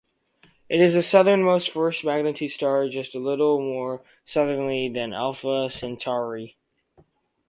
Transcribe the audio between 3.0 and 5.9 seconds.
a little more southerly than Alpha